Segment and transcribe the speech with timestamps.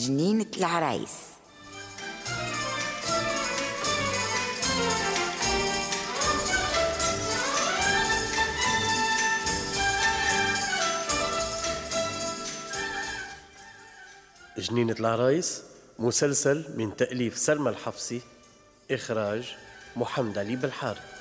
[0.00, 1.10] جنينة العرايس.
[14.58, 15.62] جنينة العرايس
[15.98, 18.20] مسلسل من تأليف سلمى الحفصي
[18.90, 19.56] إخراج
[19.96, 21.19] محمد علي بالحارث.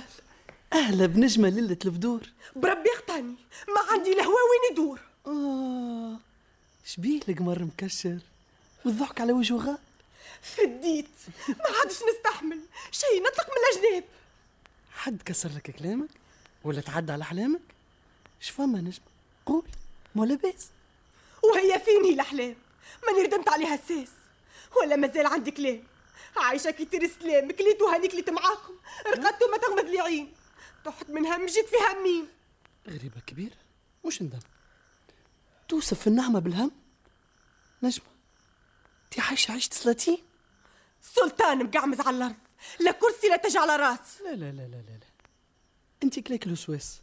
[0.00, 2.20] أهلا أهلا بنجمة ليلة البدور.
[2.56, 3.34] بربي اقطعني
[3.68, 6.16] ما عندي لا هوا وين يدور آه
[6.84, 8.18] شبيه القمر مكشر
[8.84, 9.78] والضحك على وجهه غاب.
[10.42, 11.06] فديت
[11.48, 14.04] ما عادش نستحمل شيء نطلق من الأجناب.
[14.92, 16.10] حد كسر لك كلامك؟
[16.64, 17.60] ولا تعدى على أحلامك؟
[18.40, 19.04] شفما نجمة
[19.46, 19.64] قول
[20.14, 20.68] مو لاباس؟
[21.42, 22.56] وهي فيني الأحلام؟
[23.06, 24.08] ماني ردمت عليها الساس
[24.76, 25.82] ولا مازال عندي كلام.
[26.36, 28.74] عايشة كي سلام كليت وهاني كليت معاكم.
[29.06, 30.32] رقدت وما تغمض لي عين.
[30.84, 32.28] طحت من هم جيت في همين
[32.88, 33.56] غريبة كبيرة
[34.06, 34.38] مش ندم
[35.68, 36.70] توصف النعمة بالهم.
[37.82, 38.06] نجمة.
[39.04, 40.18] انت عايشة عيشة سلاطين
[41.02, 42.36] سلطان مقعمز على الأرض.
[42.80, 44.20] لا كرسي لا تجي على رأس.
[44.24, 45.06] لا لا لا لا لا, لا.
[46.02, 47.00] انت كليك الوسواس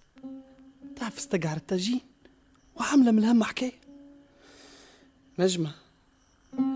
[0.95, 2.01] تعرف استقعر التاجين؟
[2.75, 3.79] وعاملة من الهم حكاية
[5.39, 5.75] نجمة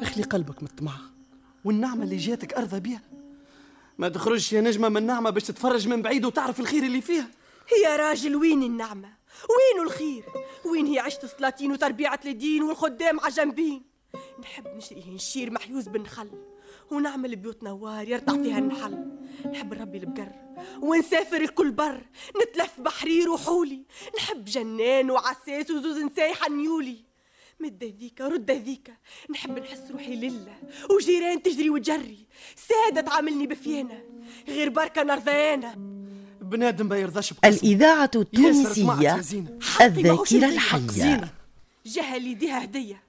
[0.01, 0.97] اخلي قلبك من الطمع
[1.63, 3.01] والنعمة اللي جاتك أرضى بيها.
[3.97, 7.27] ما تخرجش يا نجمة من النعمة باش تتفرج من بعيد وتعرف الخير اللي فيها.
[7.83, 9.09] يا راجل وين النعمة؟
[9.49, 10.23] وين الخير؟
[10.65, 13.83] وين هي عشت سلاطين وتربيعة الدين والخدام عجنبين؟
[14.39, 16.29] نحب نشري نشير محيوز بالنخل
[16.91, 19.07] ونعمل بيوت نوار يرتع فيها النحل.
[19.51, 20.31] نحب نربي البقر
[20.81, 22.01] ونسافر الكل بر
[22.41, 23.81] نتلف بحرير وحولي.
[24.17, 27.10] نحب جنان وعساس وزوز نسايحة نيولي.
[27.61, 28.93] مد ذيك رد ذيك
[29.29, 30.55] نحب نحس روحي لله.
[30.89, 34.03] وجيران تجري وتجري سادة تعاملني بفيانة
[34.47, 35.73] غير بركة نرضيانة
[36.41, 37.47] بنادم ما يرضاش بقسم.
[37.47, 39.15] الإذاعة التونسية
[39.81, 40.87] الذاكرة الحية.
[40.87, 41.29] زينة.
[41.85, 43.03] جهة اللي يديها هدية.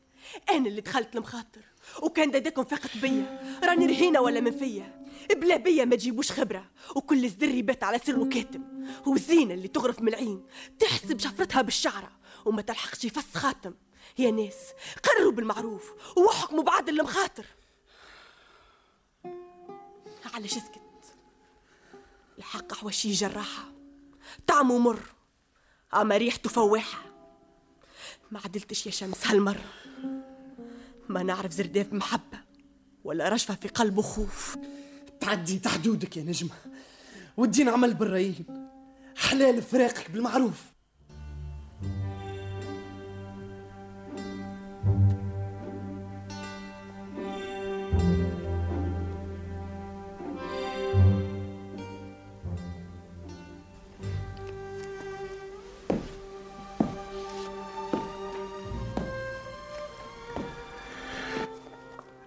[0.51, 1.61] أنا اللي دخلت المخاطر.
[2.03, 3.59] وكان داداكم فاقت بيا.
[3.65, 5.03] راني رهينة ولا من فيا
[5.41, 6.71] بلا بيا ما تجيبوش خبرة.
[6.97, 8.63] وكل زر يبات على سر كاتم
[9.07, 10.43] والزينة اللي تغرف من العين.
[10.79, 12.11] تحسب شفرتها بالشعرة.
[12.45, 13.75] وما تلحقش يفس خاتم.
[14.19, 14.57] يا ناس
[15.03, 17.47] قرروا بالمعروف وحكموا بعد المخاطر.
[20.35, 20.83] علاش اسكت
[22.39, 23.65] الحق حواشي جراحة.
[24.47, 25.03] طعمه مر
[25.95, 27.05] أما ريحته فواحة.
[28.31, 29.65] ما عدلتش يا شمس هالمرة
[31.09, 32.41] ما نعرف زرداف بمحبة
[33.05, 34.57] ولا رشفة في قلبه خوف.
[35.21, 36.55] تعدي انت حدودك يا نجمة.
[37.37, 38.69] ودينا عمل بالرايين
[39.17, 40.63] حلال فراقك بالمعروف.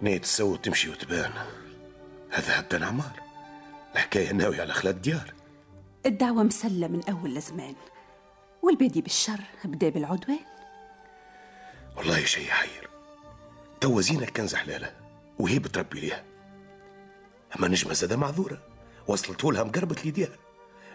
[0.02, 1.32] نيت تسوي وتمشي وتبان.
[2.30, 3.20] هذا هبدا عمار
[3.94, 5.34] الحكاية ناوي على خلات ديار.
[6.06, 7.74] الدعوة مسلة من أول الزمان
[8.62, 10.38] والبادي بالشر بدا بالعدوان.
[11.96, 12.88] والله شيء يحير
[13.80, 14.92] توا زينة كنز حلالة
[15.38, 16.24] وهي بتربي ليها.
[17.58, 18.62] أما نجمة زادة معذورة
[19.06, 20.36] وصلت لها مقربة ليديها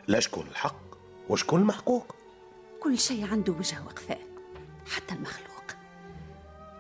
[0.08, 0.82] لا شكون الحق
[1.30, 2.16] وشكون المحقوق.
[2.80, 4.22] كل شيء عنده وجه وقفاء
[4.86, 5.64] حتى المخلوق.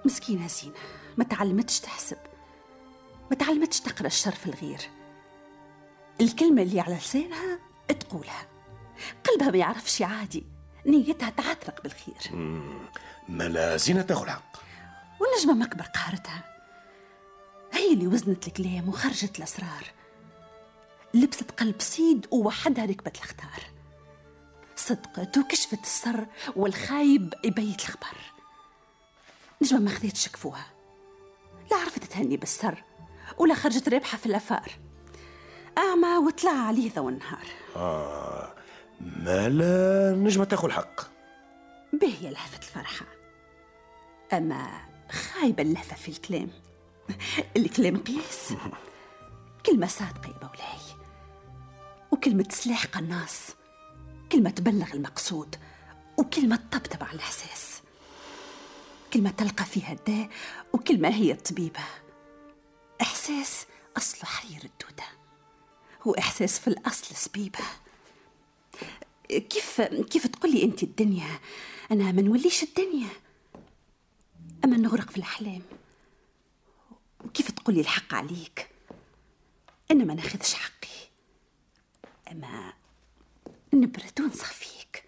[0.06, 1.01] مسكينة زينة.
[1.18, 2.18] ما تعلمتش تحسب.
[3.32, 4.90] ما تعلمتش تقرأ الشر في الغير.
[6.22, 7.60] الكلمة اللي على لسانها
[8.00, 8.48] تقولها.
[9.24, 10.44] قلبها ما يعرفش عادي.
[10.86, 12.36] نيتها تعترق بالخير.
[13.30, 14.58] ملا زينة تاخذ الحق
[15.20, 16.44] والنجمة مكبر قهرتها.
[17.74, 19.94] هي اللي وزنت الكلام وخرجت الأسرار.
[21.14, 23.64] لبست قلب صيد ووحدها ركبت الختار
[24.76, 26.26] صدقت وكشفت السر
[26.56, 28.18] والخايب يبيت الخبر
[29.62, 30.66] نجمة ما خذيتش كفوها.
[31.72, 32.84] لا عرفت تهني بالسر
[33.38, 34.72] ولا خرجت رابحة في الأفار.
[35.78, 37.46] أعمى وطلع عليه ذو النهار.
[37.76, 38.54] آه
[39.02, 41.02] ما لا نجمة تاخذ الحق
[41.94, 43.06] باهية لهفة الفرحة.
[44.34, 44.68] أما
[45.12, 46.50] خايبة اللهفة في الكلام.
[47.58, 48.54] الكلام قياس.
[49.66, 51.02] كلمة صادقة يا مولاي
[52.12, 53.56] وكلمة سلاح قناص.
[54.32, 55.56] كلمة تبلغ المقصود.
[56.18, 57.71] وكلمة تطبطب على الإحساس.
[59.14, 60.30] كلمة تلقى فيها الداء
[60.74, 61.84] وكلمة هي الطبيبة.
[63.02, 63.66] إحساس
[63.98, 65.04] أصله حرير الدودة
[66.06, 67.60] وإحساس في الأصل سبيبة.
[69.30, 71.40] كيف كيف تقولي أنت الدنيا؟
[71.92, 73.10] أنا ما نوليش الدنيا.
[74.66, 75.62] أما نغرق في الأحلام
[77.26, 78.70] وكيف تقولي الحق عليك؟
[79.92, 81.10] أنا ما ناخذش حقي.
[82.32, 82.74] أما
[83.74, 85.04] نبرد ونسخ فيك.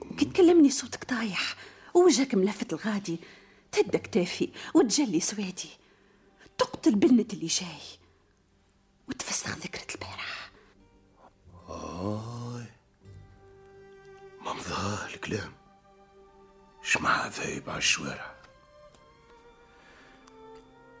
[0.00, 1.56] وكي تكلمني صوتك طايح.
[1.94, 3.18] ووجهك ملفت الغادي
[3.72, 5.70] تهد كتافي وتجلي سوادي
[6.58, 7.80] تقتل بنت اللي جاي
[9.08, 10.50] وتفسخ ذكرى البارح
[11.68, 12.64] آه
[14.40, 15.52] ما مضاه الكلام.
[16.82, 18.34] شمع ذايب على الشوارع.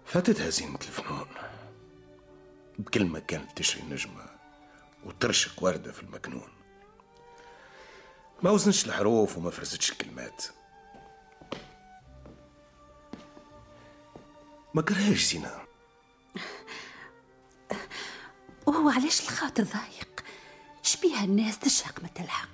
[0.06, 1.26] فاتتها زينة الفنون.
[2.78, 4.26] بكلمة كانت تشري نجمة
[5.04, 6.48] وترشق وردة في المكنون.
[8.42, 10.44] ما وزنش الحروف وما فرزتش الكلمات.
[14.74, 15.50] ما قراش زينة.
[18.66, 20.24] وهو علاش الخاطر ضايق؟
[20.82, 22.48] شبيها الناس تشهق ما تلحق؟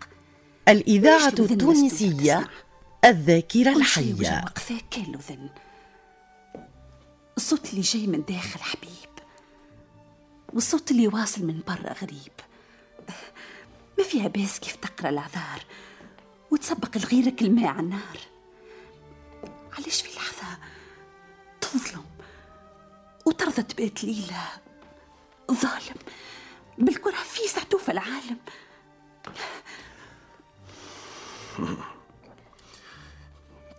[0.68, 2.48] الإذاعة التونسية
[3.04, 4.42] الذاكرة الحية.
[4.44, 5.50] وقفاه كان له ذن
[7.36, 8.90] الصوت اللي جاي من داخل حبيب.
[10.52, 12.32] والصوت اللي واصل من برا غريب.
[13.98, 15.64] ما فيها باس كيف تقرأ الأعذار؟
[16.50, 18.18] وتسبق لغيرك الماء على النار.
[19.78, 20.58] علاش في لحظة
[21.72, 22.04] تظلم.
[23.26, 24.42] وترضى تبات ليلة
[25.52, 25.96] ظالم.
[26.78, 28.38] بالكره في سعتوفة العالم.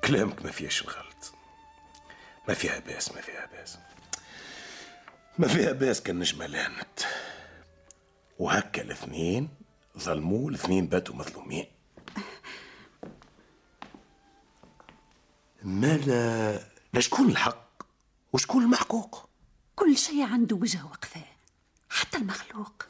[0.04, 1.34] كلامك ما فيهاش الغلط.
[2.48, 3.78] ما فيها باس ما فيها باس.
[5.38, 7.00] ما فيها باس كان نجمة لانت
[8.40, 9.50] وهكا الاثنين
[9.98, 11.66] ظلموا الاثنين باتوا مظلومين.
[15.64, 16.60] ما لا
[16.94, 17.67] لا شكون الحق؟
[18.38, 19.30] وشكون المحقوق؟
[19.76, 21.26] كل شيء عنده وجه وقفاه
[21.90, 22.86] حتى المخلوق.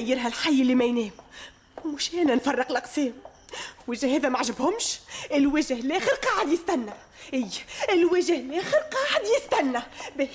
[0.00, 1.10] يسيرها الحي اللي ما ينام.
[1.84, 3.12] مش أنا نفرق الاقسام
[3.88, 4.98] وجه هذا ما عجبهمش
[5.34, 6.92] الوجه الآخر قاعد يستنى.
[7.34, 7.48] إي
[7.92, 9.82] الوجه الآخر قاعد يستنى.
[10.16, 10.28] باهي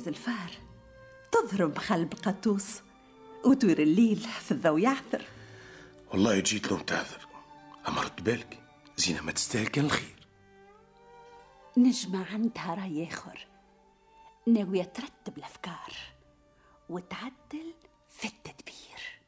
[0.00, 0.50] ينقز الفار.
[1.32, 2.80] تضرب قلب قطوس
[3.44, 5.22] وتوير الليل في الضو يعثر.
[6.12, 7.26] والله جيت لهم تعذر.
[7.88, 8.62] أما رد بالك
[8.96, 10.26] زينة ما تستاهل كان الخير.
[11.76, 13.46] نجمة عندها رأي آخر.
[14.46, 15.92] ناوية ترتب الأفكار
[16.88, 17.74] وتعدل
[18.08, 19.20] في التدبير.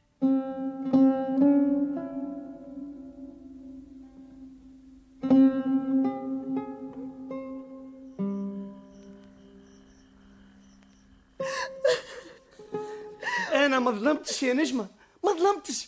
[13.65, 14.87] أنا ما ظلمتش يا نجمة.
[15.23, 15.87] ما ظلمتش.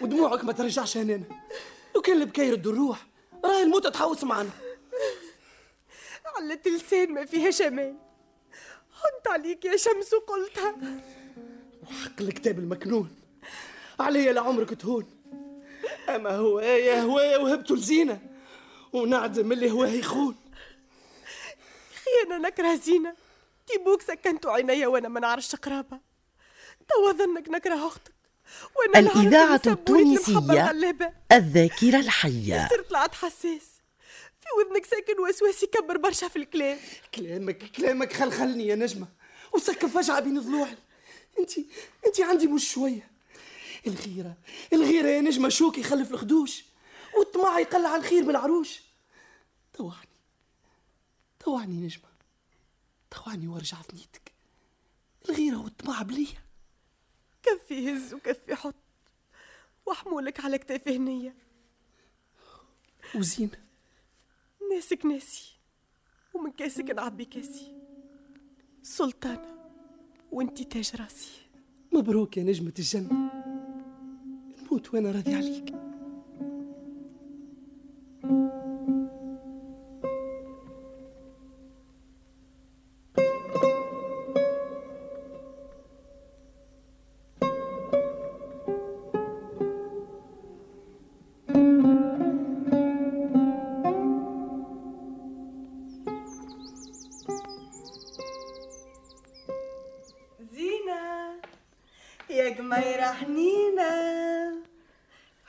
[0.00, 1.22] ودموعك ما ترجعش هنا
[1.94, 3.06] لو كان البكا يردوا الروح
[3.44, 4.50] راهي الموت تحوس معنا.
[6.36, 7.96] علت لسان ما فيها جمال
[8.92, 10.76] حط عليك يا شمس وقلتها
[12.04, 13.16] حق الكتاب المكنون.
[14.00, 15.06] عليا لعمرك تهون.
[16.08, 18.20] أما هوايا هوايا وهبته لزينة.
[18.92, 20.36] ونعدم اللي هواه يخون.
[21.94, 23.14] خي أنا نكره زينة.
[23.66, 26.05] كي بوك سكنتوا عينيا وأنا ما نعرفش قرابه
[26.88, 28.12] توا ظنك نكره أختك
[28.76, 30.70] وأنا نعرف الإذاعة التونسية.
[31.32, 32.68] الذاكرة الحية.
[32.68, 33.76] صرت طلعت حساس.
[34.40, 36.78] في وذنك ساكن وسواس يكبر برشا في الكلام.
[37.14, 39.08] كلامك كلامك خلخلني يا نجمة
[39.52, 40.76] وسكن فجعة بين ضلوعي.
[41.38, 41.50] انت
[42.06, 43.10] أنت عندي مش شوية.
[43.86, 44.36] الغيرة
[44.72, 46.64] الغيرة يا نجمة شوك يخلف الخدوش
[47.18, 48.80] والطمع يقلع الخير بالعروش.
[49.74, 50.08] طوعني
[51.44, 52.08] طوعني نجمة.
[53.10, 54.32] طوعني وارجع في نيتك.
[55.28, 56.45] الغيرة والطمع بلية.
[57.46, 58.74] كفي هز وكفي حط
[59.86, 61.34] وحمولك على كتافي هنية.
[63.14, 63.50] وزين.
[64.70, 65.56] ناسك ناسي.
[66.34, 67.74] ومن كاسك نعبي كاسي
[68.82, 69.56] سلطانة
[70.32, 71.30] وانتي تاج راسي.
[71.92, 73.30] مبروك يا نجمة الجنة.
[74.62, 75.85] نموت وأنا راضي عليك.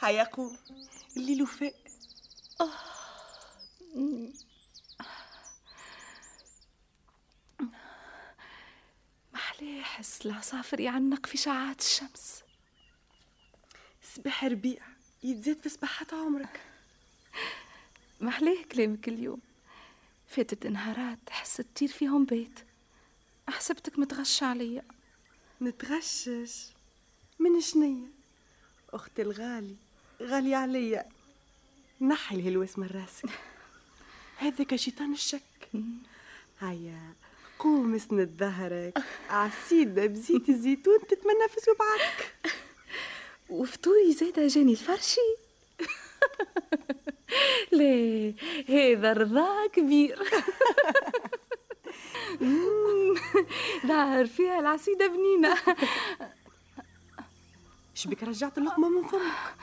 [0.08, 0.58] هيا قوم
[1.18, 1.76] الليل وفاء
[9.34, 12.44] محلاه حس العصافر يعنق في شعاعات الشمس.
[14.16, 14.82] صباح ربيع
[15.24, 16.62] يتزاد في صباحات عمرك.
[18.22, 19.42] محلاه كلامك اليوم.
[20.28, 22.60] فاتت نهارات حس تطير فيهم بيت.
[23.50, 24.84] حسبتك متغشى عليا.
[25.62, 26.68] نتغشش
[27.40, 28.08] من شنية؟
[28.94, 29.87] أختي الغالي.
[30.22, 31.06] غالي عليا.
[32.02, 33.30] نحي الهلوس من راسك
[34.44, 35.70] هذاك شيطان الشك.
[36.60, 37.14] هيا
[37.60, 39.04] قوم اسند ظهرك.
[39.30, 42.34] عسيدة بزيت الزيتون تتمنفس وبعدك
[43.50, 45.20] وفطوري زاده جاني الفرشي.
[47.72, 48.34] لا
[48.70, 50.20] هذا رضا كبير.
[53.88, 55.58] ظهر فيها العسيدة بنينة.
[57.96, 59.56] شبك رجعت اللقمة من فمك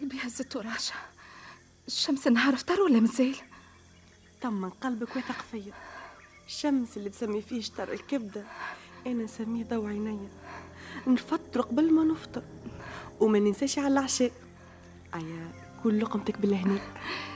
[0.00, 0.94] قلبي هزت وراشة.
[1.86, 3.36] الشمس النهار فطر ولا مازال؟
[4.42, 5.72] طمن قلبك واثق فيا.
[6.46, 8.44] الشمس اللي تسمي فيه شطر الكبدة.
[9.06, 10.28] أنا نسميه ضوء عينيا.
[11.06, 12.42] نفطر قبل ما نفطر.
[13.20, 14.32] وما ننساش على العشاء.
[15.14, 16.82] أيا كل لقمتك بالهناء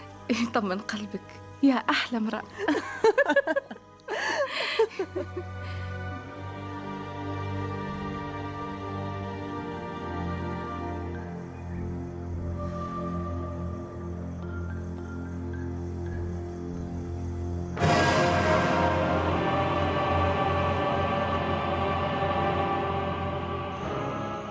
[0.54, 1.40] طمن قلبك.
[1.62, 2.42] يا أحلى امرأة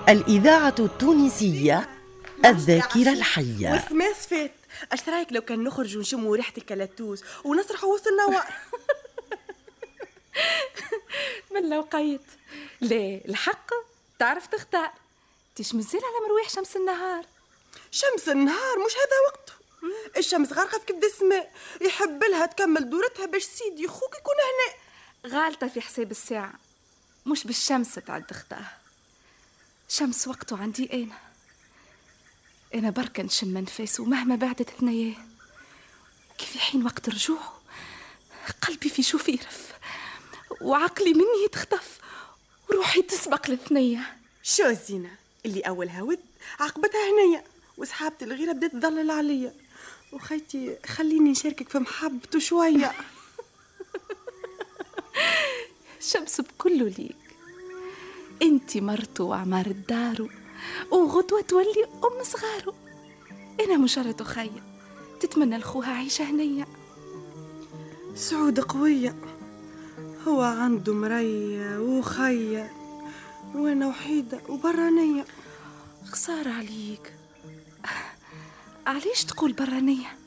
[0.09, 1.89] الإذاعة التونسية
[2.45, 3.83] الذاكرة الحية.
[3.85, 4.51] وسماس فات
[4.91, 8.45] اش رأيك لو كان نخرج ونشموا ريحة الكلاتوس ونسرحوا وسط النوار؟
[11.53, 12.21] من لو قيت
[12.81, 13.69] لا الحق
[14.19, 14.91] تعرف تختار.
[15.55, 17.25] تيش مازال على مرويح شمس النهار.
[17.91, 19.53] شمس النهار مش هذا وقته.
[20.17, 21.51] الشمس غارقة في كبد السماء
[21.81, 24.73] يحب لها تكمل دورتها باش سيدي خوك يكون هنا
[25.35, 26.53] غالطة في حساب الساعة
[27.25, 28.65] مش بالشمس تعد اختاه
[29.89, 31.17] شمس وقته عندي أنا
[32.75, 35.15] أنا بركة نشم أنفاس ومهما بعدت ثنياه
[36.37, 37.61] كيف حين وقت رجوعه
[38.61, 39.73] قلبي في شوف يرف
[40.61, 41.99] وعقلي مني يتخطف
[42.69, 45.11] وروحي تسبق للثنية شو زينة
[45.45, 46.19] اللي أولها ود
[46.59, 47.43] عقبتها هنية.
[47.77, 49.53] وسحابة الغيرة بدأت تضلل عليا.
[50.11, 52.91] وخيتي خليني نشاركك في محبته شوية.
[56.11, 57.18] شمس بكله ليك.
[58.41, 60.29] انتي مرته وعمار دارو
[60.91, 62.73] وغدوة تولي أم صغارو.
[63.59, 64.63] أنا مجرد أخية
[65.19, 66.67] تتمنى لخوها عيشة هنية.
[68.15, 69.15] سعود قوية
[70.27, 72.71] هو عنده مرية وخية
[73.55, 75.25] وأنا وحيدة وبرانية.
[76.05, 77.13] خسارة عليك.
[78.87, 80.17] علاش تقول برانية؟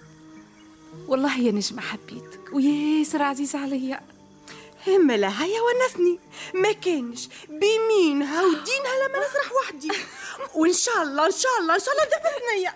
[1.08, 4.00] والله يا نجمة حبيتك وياسر عزيز عليا.
[4.86, 6.18] هما لا هيا ونسني.
[6.54, 7.28] ما كانش.
[7.48, 9.88] بيمينها ودينها لما نسرح وحدي.
[10.54, 12.74] وإن شاء الله إن شاء الله إن شاء الله دفتنيا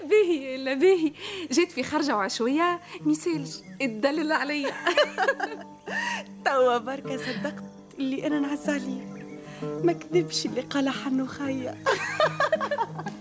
[0.10, 1.12] باهي لا باهي.
[1.52, 2.80] جيت في خرجة وعشوية.
[3.00, 3.50] ميسالش
[3.82, 4.74] اتدلل عليا.
[6.44, 7.64] توا بركة صدقت
[7.98, 9.10] اللي أنا نعز عليه
[9.84, 11.78] ما كذبش اللي قال حنو خيا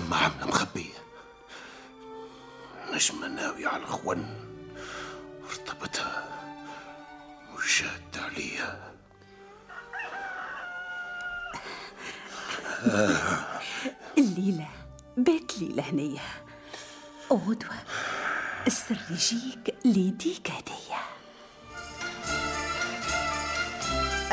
[0.00, 0.98] ثم عملة مخبية
[2.92, 4.36] نجمة ناوية على الخون
[5.50, 6.28] ارتبطها
[7.54, 8.92] وشاد عليها.
[14.18, 14.68] الليلة
[15.16, 16.20] بيت ليلة هنية.
[17.32, 17.76] غدوة
[18.66, 21.00] السر يجيك ليديك هدية.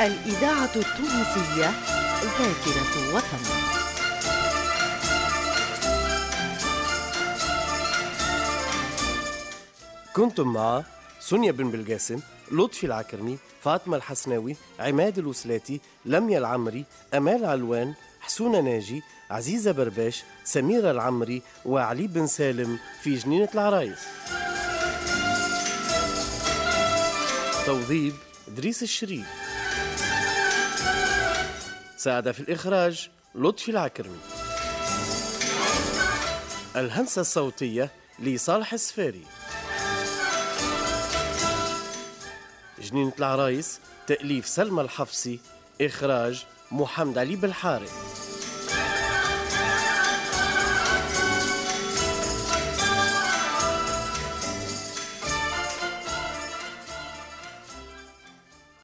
[0.00, 1.70] الإذاعة التونسية
[2.22, 3.77] ذاكرة وطن
[10.18, 10.82] كنتم مع
[11.20, 12.20] سونيا بن بلقاسم
[12.52, 16.84] لطفي العكرمي فاطمة الحسناوي عماد الوسلاتي لميا العمري
[17.14, 23.98] أمال علوان حسونة ناجي عزيزة برباش سميرة العمري وعلي بن سالم في جنينة العرايس.
[27.66, 28.14] توظيف
[28.48, 29.26] إدريس الشريف.
[31.96, 34.18] ساعد في الإخراج لطفي العكرمي.
[36.76, 39.24] الهندسة الصوتية لصالح السفاري.
[42.90, 45.40] جنينة العرايس تأليف سلمى الحفصي
[45.80, 48.27] إخراج محمد علي بالحارث.